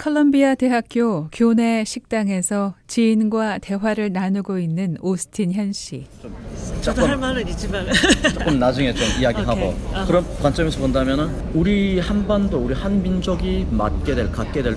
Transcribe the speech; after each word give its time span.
컬럼비아 0.00 0.54
대학교 0.54 1.28
교내 1.30 1.84
식당에서 1.84 2.72
지인과 2.86 3.58
대화를 3.58 4.10
나누고 4.14 4.58
있는 4.58 4.96
오스틴 5.02 5.52
현 5.52 5.74
씨. 5.74 6.06
저도 6.80 7.06
할 7.06 7.18
말은 7.18 7.46
있지만 7.48 7.86
조금 8.32 8.58
나중에 8.58 8.94
좀 8.94 9.06
이야기하고. 9.20 9.60
어. 9.60 10.04
그런 10.06 10.24
관점에서 10.38 10.80
본다면은 10.80 11.28
우리 11.52 12.00
한반도 12.00 12.56
우리 12.56 12.72
한민족이 12.72 13.66
맡게 13.70 14.14
될 14.14 14.32
갖게 14.32 14.62
될 14.62 14.74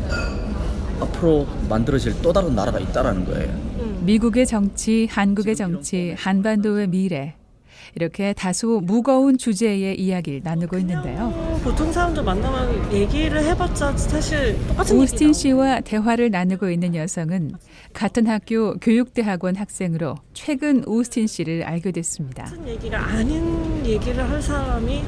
앞으로 1.00 1.48
만들어질 1.70 2.22
또 2.22 2.34
다른 2.34 2.54
나라가 2.54 2.78
있다라는 2.80 3.24
거예요. 3.24 3.74
미국의 4.02 4.46
정치, 4.46 5.08
한국의 5.10 5.56
정치, 5.56 6.14
한반도의 6.18 6.88
미래. 6.88 7.36
이렇게 7.96 8.34
다소 8.34 8.80
무거운 8.82 9.38
주제의 9.38 10.00
이야기를 10.00 10.42
나누고 10.44 10.78
있는데요. 10.80 11.32
어, 11.34 11.62
보통 11.64 11.92
사람들 11.92 12.24
만나면 12.24 12.94
얘기를 12.94 13.44
해봤자 13.44 13.96
사실 13.98 14.58
똑같은 14.68 15.00
오스틴. 15.00 15.34
씨와 15.34 15.82
대화를 15.82 16.32
나누고 16.32 16.70
있는 16.70 16.96
여성은 16.96 17.52
같은 17.94 18.28
학교 18.28 18.76
교육대학원 18.80 19.56
학생으로 19.56 20.16
최근 20.34 20.84
오스틴 20.88 21.28
씨를 21.28 21.64
알게 21.64 21.92
됐습니다. 21.92 22.44
같은 22.46 22.68
얘기가 22.68 22.98
아닌 23.00 23.86
얘기를 23.86 24.28
할 24.30 24.42
사람이 24.42 25.04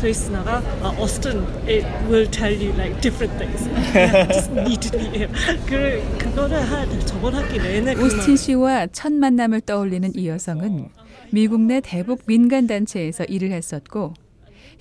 그리스나가 0.00 0.58
아, 0.82 0.92
Austin 0.98 1.38
it 1.66 1.86
will 2.10 2.28
tell 2.30 2.52
you 2.52 2.72
like 2.76 3.00
different 3.00 3.38
things. 3.38 3.64
Just 4.28 4.50
need 4.52 4.90
to 4.90 4.98
be 4.98 5.06
here. 5.08 5.28
그 5.66 6.02
그거를 6.18 6.60
한 6.60 7.00
저번 7.06 7.34
학기 7.34 7.58
내내 7.58 7.94
그 7.94 8.04
오스틴 8.04 8.36
씨와 8.36 8.88
첫 8.88 9.12
만남을 9.12 9.62
떠올리는 9.62 10.10
이 10.14 10.28
여성은 10.28 10.88
미국 11.34 11.62
내 11.62 11.80
대북 11.80 12.26
민간 12.26 12.68
단체에서 12.68 13.24
일을 13.24 13.50
했었고 13.50 14.14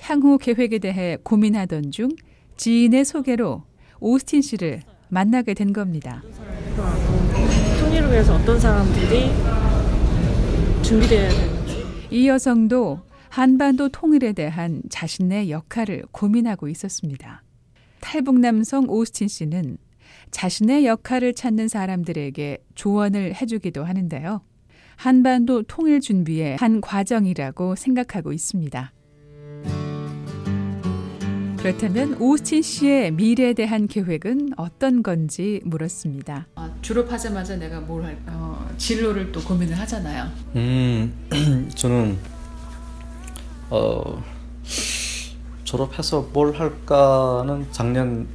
향후 0.02 0.38
계획에 0.38 0.77
대해 0.77 1.17
고민하던 1.23 1.89
중 1.89 2.09
지인의 2.57 3.05
소개로 3.05 3.63
오스틴 3.99 4.43
씨를 4.43 4.84
만나게 5.09 5.55
된 5.55 5.73
겁니다. 5.73 6.21
통일을 7.79 8.12
위해서 8.12 8.35
어떤 8.35 8.59
사람들이 8.59 9.31
준비돼야 10.84 11.29
되는지 11.29 11.85
이 12.12 12.27
여성도 12.27 12.99
한반도 13.29 13.90
통일에 13.90 14.34
대한 14.34 14.84
자신의 14.91 15.49
역할을 15.49 16.04
고민하고 16.12 16.68
있었습니다. 16.68 17.41
탈북 17.99 18.40
남성 18.40 18.87
오스틴 18.87 19.27
씨는 19.27 19.77
자신의 20.29 20.85
역할을 20.85 21.34
찾는 21.34 21.68
사람들에게 21.68 22.59
조언을 22.76 23.34
해주기도 23.34 23.84
하는데요. 23.84 24.41
한반도 25.04 25.63
통일 25.63 25.99
준비의 25.99 26.55
한 26.55 26.79
과정이라고 26.79 27.76
생각하고 27.76 28.32
있습니다. 28.32 28.93
그렇다면 31.57 32.15
오스틴 32.21 32.62
씨의 32.62 33.12
미래에 33.12 33.51
대한 33.51 33.87
계획은 33.87 34.51
어떤 34.55 35.04
건지 35.04 35.59
물었습니다. 35.65 36.48
아, 36.55 36.71
졸업하자마자 36.81 37.57
내가 37.57 37.81
뭘 37.81 38.05
할, 38.05 38.18
어, 38.27 38.65
진로를 38.77 39.34
또 39.34 39.41
고민을 39.41 39.77
하잖아요. 39.79 40.31
음, 40.55 41.13
저는 41.76 42.18
어 43.71 44.24
졸업해서 45.65 46.29
뭘 46.31 46.57
할까는 46.57 47.68
작년 47.71 48.26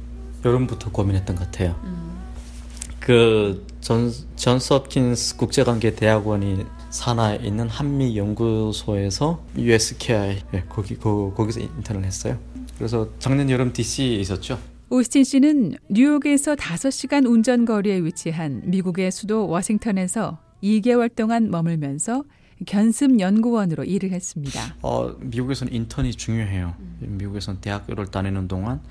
여름부터 0.45 0.91
고민했던 0.91 1.35
것 1.35 1.45
같아요. 1.45 1.75
그전 2.99 4.11
존스 4.35 4.73
홉킨스 4.73 5.37
국제관계 5.37 5.95
대학원이 5.95 6.65
산하에 6.89 7.37
있는 7.43 7.69
한미 7.69 8.17
연구소에서 8.17 9.43
USKI 9.57 10.41
예, 10.53 10.63
거기 10.67 10.97
거, 10.97 11.33
거기서 11.35 11.59
인턴을 11.59 12.03
했어요. 12.03 12.37
그래서 12.77 13.09
작년 13.19 13.49
여름 13.49 13.73
DC에 13.73 14.15
있었죠. 14.15 14.59
오스틴 14.89 15.23
씨는 15.23 15.75
뉴욕에서 15.89 16.55
5시간 16.55 17.27
운전 17.27 17.65
거리에 17.65 17.99
위치한 17.99 18.63
미국의 18.65 19.11
수도 19.11 19.47
워싱턴에서 19.47 20.39
2개월 20.63 21.15
동안 21.15 21.51
머물면서 21.51 22.23
견습 22.65 23.19
연구원으로 23.19 23.83
일을 23.83 24.11
했습니다. 24.11 24.75
어, 24.81 25.15
미국에서는 25.19 25.71
인턴이 25.73 26.15
중요해요. 26.15 26.75
미국에서는 26.99 27.61
대학교를 27.61 28.07
다니는 28.07 28.47
동안 28.47 28.81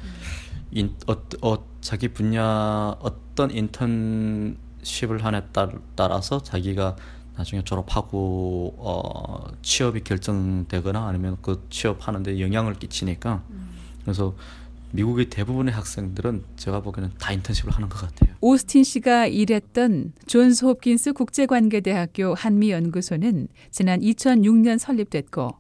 인, 0.73 0.95
어, 1.06 1.15
어, 1.43 1.65
자기 1.81 2.09
분야 2.09 2.95
어떤 3.01 3.51
인턴십을 3.51 5.25
하냐에 5.25 5.43
따- 5.53 5.71
따라서 5.95 6.43
자기가 6.43 6.97
나중에 7.37 7.62
졸업하고 7.62 8.75
어, 8.78 9.45
취업이 9.62 10.03
결정되거나 10.03 11.07
아니면 11.09 11.37
그 11.41 11.65
취업하는데 11.71 12.41
영향을 12.41 12.75
끼치니까 12.75 13.43
그래서 14.03 14.34
미국의 14.91 15.27
대부분의 15.31 15.73
학생들은 15.75 16.45
제가 16.57 16.81
보기에는 16.81 17.12
다 17.19 17.33
인턴십을 17.33 17.73
하는 17.73 17.89
것 17.89 18.01
같아요. 18.01 18.34
오스틴 18.41 18.83
씨가 18.84 19.27
일했던 19.27 20.15
존스 20.27 20.65
홉킨스 20.65 21.12
국제관계대학교 21.12 22.34
한미연구소는 22.34 23.49
지난 23.71 24.01
2006년 24.01 24.78
설립됐고 24.78 25.51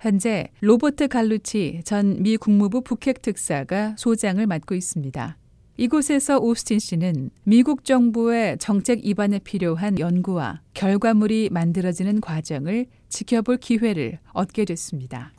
현재 0.00 0.48
로버트 0.60 1.08
갈루치 1.08 1.82
전 1.84 2.16
미 2.22 2.36
국무부 2.36 2.80
북핵 2.82 3.22
특사가 3.22 3.94
소장을 3.98 4.44
맡고 4.46 4.74
있습니다. 4.74 5.36
이곳에서 5.78 6.38
오스틴 6.38 6.78
씨는 6.78 7.30
미국 7.44 7.84
정부의 7.84 8.56
정책 8.58 9.06
입안에 9.06 9.38
필요한 9.40 9.98
연구와 9.98 10.62
결과물이 10.72 11.50
만들어지는 11.52 12.20
과정을 12.20 12.86
지켜볼 13.10 13.58
기회를 13.58 14.18
얻게 14.32 14.64
됐습니다. 14.64 15.32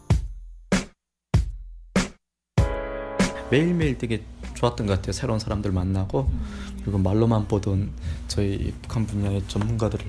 매일매일 3.49 3.97
되게 3.97 4.21
좋았던 4.55 4.87
것 4.87 4.97
같아요. 4.97 5.13
새로운 5.13 5.39
사람들 5.39 5.71
만나고 5.71 6.29
그리고 6.81 6.97
말로만 6.99 7.47
보던 7.47 7.89
저희 8.27 8.73
북한 8.81 9.05
분야의 9.05 9.43
전문가들을 9.47 10.05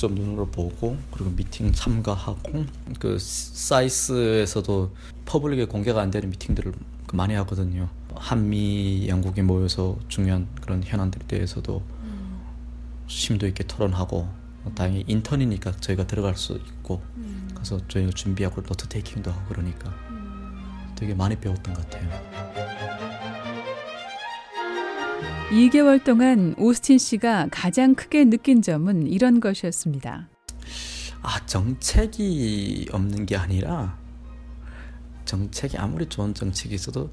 직접 0.00 0.12
눈으로 0.14 0.46
보고 0.46 0.96
그리고 1.10 1.28
미팅 1.28 1.72
참가하고 1.72 2.64
그 2.98 3.18
SAIS에서도 3.20 4.94
public에 5.26 5.66
공개가 5.66 6.00
안 6.00 6.10
되는 6.10 6.30
미팅들을 6.30 6.72
그 7.06 7.16
많이 7.16 7.34
하거든요. 7.34 7.90
한미 8.14 9.08
양국이 9.10 9.42
모여서 9.42 9.98
중요한 10.08 10.48
그런 10.62 10.82
현안들에 10.82 11.26
대해서도 11.26 11.82
심도 13.08 13.46
있게 13.46 13.62
토론하고 13.64 14.26
다행히 14.74 15.04
인턴이니까 15.06 15.72
저희가 15.72 16.06
들어갈 16.06 16.34
수 16.34 16.54
있고 16.54 17.02
가서 17.54 17.86
저희가 17.88 18.12
준비하고 18.12 18.62
note 18.62 18.88
taking도 18.88 19.30
하고 19.30 19.42
그러니까 19.50 19.94
되게 20.96 21.12
많이 21.12 21.36
배웠던 21.36 21.74
것 21.74 21.90
같아요. 21.90 22.69
2개월 25.50 26.02
동안 26.04 26.54
오스틴 26.58 26.98
씨가 26.98 27.48
가장 27.50 27.96
크게 27.96 28.24
느낀 28.24 28.62
점은 28.62 29.08
이런 29.08 29.40
것이었습니다. 29.40 30.28
아 31.22 31.46
정책이 31.46 32.86
없는 32.92 33.26
게 33.26 33.36
아니라 33.36 33.98
정책이 35.24 35.76
아무리 35.76 36.06
좋은 36.06 36.34
정책이 36.34 36.74
있어도 36.76 37.10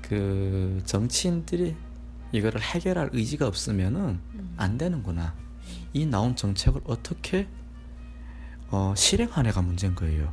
그 0.00 0.80
정치인들이 0.84 1.74
이거를 2.30 2.60
해결할 2.62 3.10
의지가 3.12 3.48
없으면은 3.48 4.20
안 4.56 4.78
되는구나. 4.78 5.34
이 5.92 6.06
나온 6.06 6.36
정책을 6.36 6.82
어떻게 6.84 7.48
어, 8.68 8.94
실행하냐가 8.96 9.62
문제인 9.62 9.96
거예요. 9.96 10.32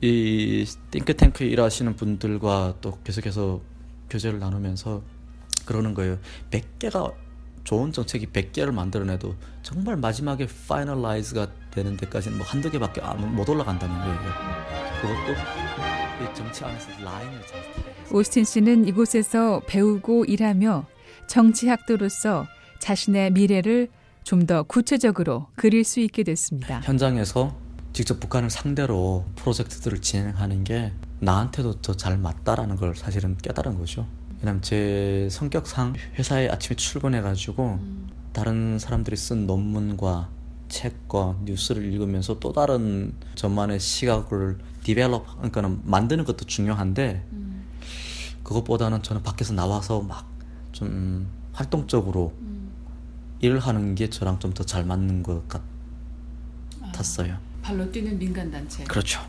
이 0.00 0.64
띵크탱크 0.92 1.42
일하시는 1.42 1.96
분들과 1.96 2.76
또 2.80 2.98
계속해서 3.02 3.60
교제를 4.08 4.38
나누면서 4.38 5.02
그러는 5.66 5.94
거예요. 5.94 6.18
100개가 6.50 7.12
좋은 7.64 7.92
정책이 7.92 8.26
100개를 8.28 8.72
만들어내도 8.72 9.34
정말 9.62 9.96
마지막에 9.96 10.46
파이널라이즈가 10.68 11.48
되는 11.70 11.96
데까지는 11.96 12.38
뭐 12.38 12.46
한두 12.46 12.70
개밖에 12.70 13.00
안- 13.02 13.34
못 13.34 13.48
올라간다는 13.48 13.94
거예요. 13.98 14.18
그것도 15.02 15.32
이 16.24 16.34
정치 16.34 16.64
안에서 16.64 16.88
라인을 17.02 17.40
잘. 17.46 17.60
오스틴 18.12 18.44
씨는 18.44 18.88
이곳에서 18.88 19.60
배우고 19.66 20.24
일하며 20.24 20.86
정치학도로서 21.28 22.46
자신의 22.78 23.32
미래를 23.32 23.88
좀 24.24 24.46
더 24.46 24.62
구체적으로 24.62 25.46
그릴 25.56 25.82
수 25.84 26.00
있게 26.00 26.22
됐습니다. 26.22 26.80
현장에서 26.80 27.56
직접 27.92 28.20
북한을 28.20 28.48
상대로 28.50 29.24
프로젝트들을 29.36 30.00
진행하는 30.00 30.62
게 30.64 30.92
나한테도 31.20 31.80
더 31.80 31.94
잘 31.94 32.16
맞다라는 32.18 32.76
걸 32.76 32.94
사실은 32.94 33.36
깨달은 33.38 33.78
거죠. 33.78 34.06
왜냐면 34.40 34.62
제 34.62 35.28
성격상 35.30 35.94
회사에 36.18 36.48
아침에 36.48 36.76
출근해가지고 36.76 37.78
다른 38.32 38.78
사람들이 38.78 39.16
쓴 39.16 39.46
논문과 39.46 40.30
책과 40.68 41.40
뉴스를 41.44 41.84
읽으면서 41.92 42.38
또 42.38 42.52
다른 42.52 43.12
저만의 43.34 43.80
시각을 43.80 44.58
디벨롭 44.84 45.26
그러니까는 45.36 45.80
만드는 45.84 46.24
것도 46.24 46.44
중요한데 46.46 47.26
그것보다는 48.44 49.02
저는 49.02 49.22
밖에서 49.22 49.52
나와서 49.52 50.00
막 50.00 50.30
좀 50.72 51.26
활동적으로 51.52 52.32
일을 53.40 53.58
하는 53.60 53.94
게 53.94 54.08
저랑 54.08 54.38
좀 54.38 54.54
더 54.54 54.64
잘 54.64 54.84
맞는 54.84 55.22
것 55.22 55.42
같았어요. 56.82 57.36
발로 57.60 57.90
뛰는 57.90 58.18
민간 58.18 58.50
단체. 58.50 58.84
그렇죠. 58.84 59.20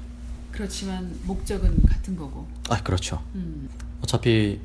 그렇지만 0.51 1.13
목적은 1.23 1.81
같은 1.83 2.15
거고. 2.15 2.47
아 2.69 2.81
그렇죠. 2.83 3.21
음. 3.35 3.67
어차피 4.01 4.59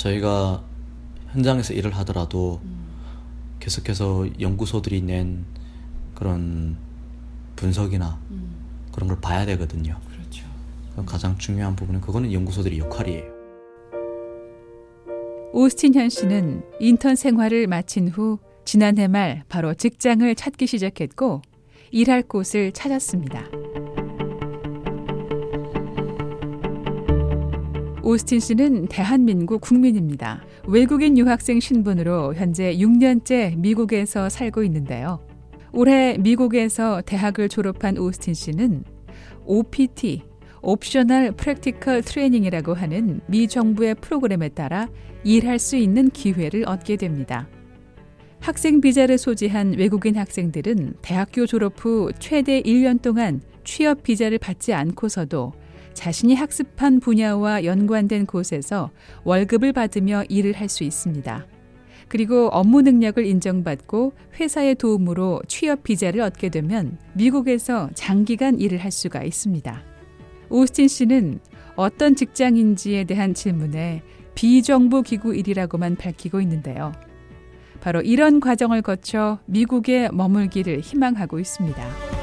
저희가 0.00 0.64
현장에서 1.32 1.74
일을 1.74 1.94
하더라도 1.98 2.60
음. 2.64 2.88
계속해서 3.60 4.40
연구소들이 4.40 5.02
낸 5.02 5.44
그런 6.14 6.78
분석이나 7.56 8.18
음. 8.30 8.54
그런 8.92 9.08
걸 9.08 9.20
봐야 9.20 9.44
되거든요. 9.44 10.00
그렇죠. 10.10 10.46
가장 11.04 11.36
중요한 11.36 11.76
부분은 11.76 12.00
그거는 12.00 12.32
연구소들의 12.32 12.78
역할이에요. 12.78 13.40
오스틴 15.52 15.94
현 15.94 16.08
씨는 16.08 16.62
인턴 16.80 17.14
생활을 17.16 17.66
마친 17.66 18.08
후 18.08 18.38
지난해 18.64 19.06
말 19.06 19.44
바로 19.48 19.74
직장을 19.74 20.34
찾기 20.34 20.66
시작했고 20.66 21.42
일할 21.90 22.22
곳을 22.22 22.72
찾았습니다. 22.72 23.44
오스틴 28.10 28.40
씨는 28.40 28.86
대한민국 28.88 29.60
국민입니다. 29.60 30.42
외국인 30.66 31.16
유학생 31.16 31.60
신분으로 31.60 32.34
현재 32.34 32.74
6년째 32.76 33.56
미국에서 33.56 34.28
살고 34.28 34.64
있는데요. 34.64 35.24
올해 35.72 36.18
미국에서 36.18 37.02
대학을 37.06 37.48
졸업한 37.48 37.98
오스틴 37.98 38.34
씨는 38.34 38.82
OPT, 39.44 40.22
옵셔널 40.60 41.30
프랙티컬 41.36 42.02
트레이닝이라고 42.02 42.74
하는 42.74 43.20
미 43.28 43.46
정부의 43.46 43.94
프로그램에 43.94 44.48
따라 44.48 44.88
일할 45.22 45.60
수 45.60 45.76
있는 45.76 46.10
기회를 46.10 46.68
얻게 46.68 46.96
됩니다. 46.96 47.48
학생 48.40 48.80
비자를 48.80 49.18
소지한 49.18 49.74
외국인 49.74 50.16
학생들은 50.16 50.94
대학교 51.00 51.46
졸업 51.46 51.74
후 51.76 52.10
최대 52.18 52.60
1년 52.60 53.00
동안 53.00 53.40
취업 53.62 54.02
비자를 54.02 54.38
받지 54.38 54.74
않고서도 54.74 55.52
자신이 55.94 56.34
학습한 56.34 57.00
분야와 57.00 57.64
연관된 57.64 58.26
곳에서 58.26 58.90
월급을 59.24 59.72
받으며 59.72 60.24
일을 60.28 60.52
할 60.52 60.68
수 60.68 60.84
있습니다. 60.84 61.46
그리고 62.08 62.48
업무 62.48 62.82
능력을 62.82 63.24
인정받고 63.24 64.12
회사의 64.38 64.74
도움으로 64.74 65.42
취업 65.46 65.84
비자를 65.84 66.20
얻게 66.22 66.48
되면 66.48 66.98
미국에서 67.14 67.88
장기간 67.94 68.58
일을 68.58 68.78
할 68.78 68.90
수가 68.90 69.22
있습니다. 69.22 69.82
오스틴 70.48 70.88
씨는 70.88 71.38
어떤 71.76 72.16
직장인지에 72.16 73.04
대한 73.04 73.32
질문에 73.32 74.02
비정부 74.34 75.02
기구 75.02 75.34
일이라고만 75.36 75.96
밝히고 75.96 76.40
있는데요. 76.40 76.92
바로 77.80 78.00
이런 78.00 78.40
과정을 78.40 78.82
거쳐 78.82 79.38
미국에 79.46 80.08
머물기를 80.12 80.80
희망하고 80.80 81.38
있습니다. 81.38 82.19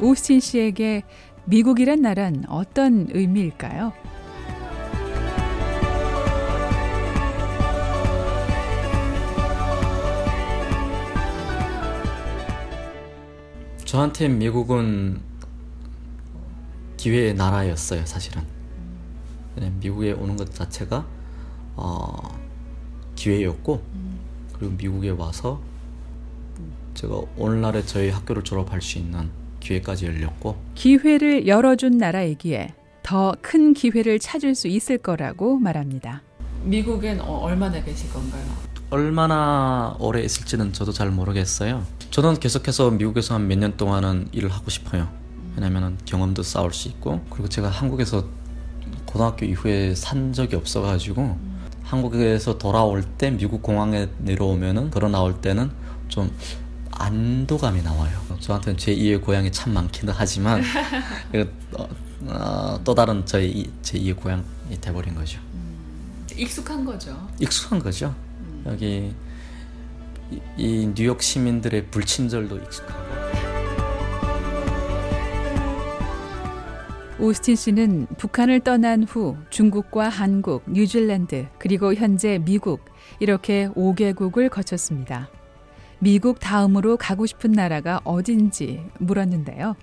오스틴 0.00 0.40
씨에게 0.40 1.02
미국이란 1.46 2.02
나라는 2.02 2.44
어떤 2.48 3.08
의미일까요? 3.10 3.92
저한테 13.84 14.28
미국은 14.28 15.20
기회의 16.96 17.32
나라였어요, 17.34 18.04
사실은. 18.04 18.42
왜냐면 19.54 19.78
미국에 19.78 20.12
오는 20.12 20.36
것 20.36 20.52
자체가 20.52 21.06
어, 21.76 22.38
기회였고, 23.14 23.82
그리고 24.52 24.74
미국에 24.74 25.10
와서 25.10 25.60
제가 26.94 27.20
오늘날에 27.36 27.84
저희 27.84 28.10
학교를 28.10 28.42
졸업할 28.42 28.82
수 28.82 28.98
있는 28.98 29.30
기회까지 29.70 30.06
열렸고, 30.06 30.56
기회를 30.74 31.46
열어준 31.46 31.98
나라이기에 31.98 32.74
더 33.02 33.34
큰 33.42 33.72
기회를 33.74 34.18
찾을 34.18 34.54
수 34.54 34.68
있을 34.68 34.98
거라고 34.98 35.58
말합니다. 35.58 36.22
미국엔 36.64 37.20
어, 37.20 37.38
얼마나 37.44 37.82
계실 37.82 38.10
건가요? 38.12 38.42
얼마나 38.90 39.94
오래 39.98 40.22
있을지는 40.22 40.72
저도 40.72 40.92
잘 40.92 41.10
모르겠어요. 41.10 41.84
저는 42.10 42.38
계속해서 42.40 42.90
미국에서 42.92 43.34
한 43.34 43.46
몇 43.46 43.58
년 43.58 43.76
동안은 43.76 44.28
일을 44.32 44.50
하고 44.50 44.70
싶어요. 44.70 45.08
왜냐면은 45.56 45.96
경험도 46.04 46.42
쌓을 46.42 46.72
수 46.72 46.88
있고 46.88 47.20
그리고 47.30 47.48
제가 47.48 47.68
한국에서 47.68 48.24
고등학교 49.06 49.46
이후에 49.46 49.94
산 49.94 50.32
적이 50.32 50.56
없어가지고 50.56 51.36
한국에서 51.84 52.58
돌아올 52.58 53.02
때 53.18 53.30
미국 53.30 53.62
공항에 53.62 54.08
내려오면은 54.18 54.90
걸어 54.90 55.08
나올 55.08 55.40
때는 55.40 55.70
좀 56.08 56.30
안도감이 56.98 57.82
나와요. 57.82 58.18
저한테는 58.40 58.78
제 58.78 58.94
2의 58.94 59.22
고향이 59.22 59.50
참 59.52 59.72
많기는 59.72 60.12
하지만 60.16 60.62
그, 61.32 61.52
어, 61.72 61.88
어, 62.26 62.80
또 62.84 62.94
다른 62.94 63.24
저희 63.26 63.70
제 63.82 63.98
2의 63.98 64.16
고향이 64.16 64.80
돼버린 64.80 65.14
거죠. 65.14 65.40
익숙한 66.36 66.84
거죠. 66.84 67.28
익숙한 67.40 67.78
거죠. 67.78 68.14
여기 68.66 69.14
이, 70.30 70.40
이 70.56 70.92
뉴욕 70.94 71.22
시민들의 71.22 71.86
불친절도 71.90 72.58
익숙하고 72.58 73.06
오스틴 77.18 77.56
씨는 77.56 78.06
북한을 78.18 78.60
떠난 78.60 79.02
후 79.02 79.36
중국과 79.48 80.10
한국, 80.10 80.62
뉴질랜드, 80.70 81.46
그리고 81.58 81.94
현재 81.94 82.38
미국 82.44 82.84
이렇게 83.20 83.68
5개국을 83.74 84.50
거쳤습니다. 84.50 85.30
미국 85.98 86.40
다음으로 86.40 86.96
가고 86.96 87.26
싶은 87.26 87.52
나라가 87.52 88.00
어딘지 88.04 88.82
물었는데요. 88.98 89.74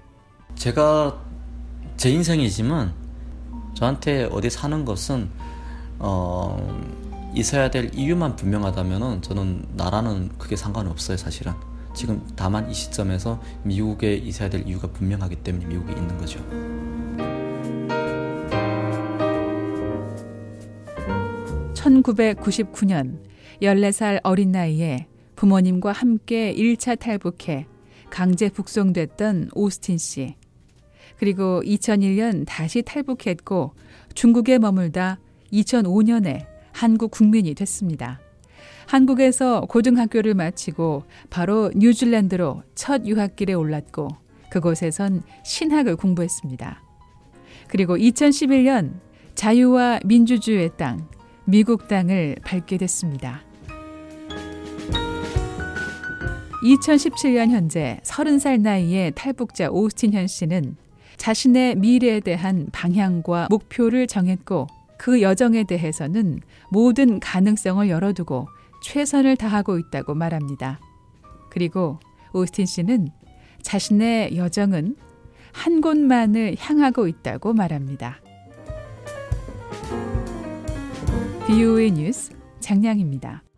제가 0.56 1.20
제 1.98 2.10
인생이지만 2.10 2.94
저한테 3.74 4.30
어디 4.32 4.50
사는 4.50 4.86
것은 4.86 5.30
어, 6.00 6.58
있어야 7.34 7.72
될 7.72 7.90
이유만 7.94 8.36
분명하다면은 8.36 9.22
저는 9.22 9.66
나라는 9.76 10.30
크게 10.38 10.56
상관없어요 10.56 11.18
사실은 11.18 11.54
지금 11.96 12.26
다만 12.36 12.70
이 12.70 12.74
시점에서 12.74 13.42
미국에 13.64 14.16
있어야 14.16 14.50
될 14.50 14.68
이유가 14.68 14.88
분명하기 14.88 15.38
때문에 15.38 15.66
미국에 15.66 15.94
있는 15.94 16.18
거죠. 16.18 16.40
1999년 21.74 23.20
14살 23.62 24.20
어린 24.24 24.52
나이에 24.52 25.08
부모님과 25.44 25.92
함께 25.92 26.56
1차 26.56 26.98
탈북해 26.98 27.68
강제 28.10 28.48
북송됐던 28.48 29.50
오스틴 29.54 29.98
씨. 29.98 30.36
그리고 31.18 31.62
2001년 31.66 32.46
다시 32.48 32.82
탈북했고 32.82 33.74
중국에 34.14 34.58
머물다 34.58 35.20
2005년에 35.52 36.46
한국 36.72 37.12
국민이 37.12 37.56
됐습니다. 37.56 38.22
한국에서 38.86 39.66
고등학교를 39.68 40.34
마치고 40.34 41.04
바로 41.30 41.72
뉴질랜드로 41.76 42.64
첫 42.74 43.06
유학길에 43.06 43.52
올랐고 43.52 44.08
그곳에선 44.50 45.24
신학을 45.44 45.98
공부했습니다. 45.98 46.82
그리고 47.68 47.98
2011년 47.98 48.94
자유와 49.36 50.00
민주주의의 50.06 50.72
땅, 50.78 51.10
미국 51.44 51.90
땅을 51.90 52.38
밟게 52.46 52.78
됐습니다. 52.78 53.42
2017년 56.64 57.50
현재 57.50 58.00
30살 58.04 58.62
나이의 58.62 59.12
탈북자 59.16 59.70
오스틴 59.70 60.14
현 60.14 60.28
씨는 60.28 60.78
자신의 61.18 61.76
미래에 61.76 62.22
대한 62.22 62.68
방향과 62.72 63.48
목표를 63.50 64.08
정했고 64.08 64.68
그 64.98 65.22
여정에 65.22 65.66
대해서는 65.66 66.40
모든 66.70 67.20
가능성을 67.20 67.88
열어두고 67.90 68.48
최선을 68.82 69.36
다하고 69.36 69.78
있다고 69.78 70.16
말합니다. 70.16 70.80
그리고 71.50 72.00
오스틴 72.34 72.66
씨는 72.66 73.10
자신의 73.62 74.38
여정은 74.38 74.96
한 75.52 75.82
곳만을 75.82 76.56
향하고 76.58 77.08
있다고 77.08 77.54
말합니다. 77.54 78.22
BOA 81.46 81.92
뉴스 81.92 82.32
장량입니다. 82.60 83.44